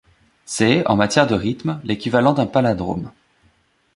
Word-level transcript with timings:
C'est, 0.45 0.83
en 0.87 0.95
matière 0.95 1.27
de 1.27 1.35
rythme, 1.35 1.79
l'équivalent 1.83 2.33
d'un 2.33 2.47
palindrome. 2.47 3.11